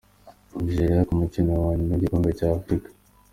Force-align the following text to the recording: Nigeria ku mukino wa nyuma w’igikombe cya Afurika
Nigeria 0.63 1.07
ku 1.07 1.13
mukino 1.21 1.51
wa 1.65 1.71
nyuma 1.77 1.93
w’igikombe 1.93 2.29
cya 2.37 2.47
Afurika 2.59 2.89